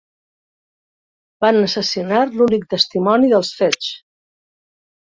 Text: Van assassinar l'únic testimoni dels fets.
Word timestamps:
Van 1.45 1.61
assassinar 1.67 2.23
l'únic 2.41 2.67
testimoni 2.75 3.35
dels 3.37 3.57
fets. 3.63 3.97